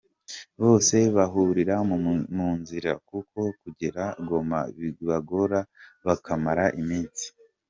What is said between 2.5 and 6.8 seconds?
nzira, kuko kugera Goma bibagora bakamara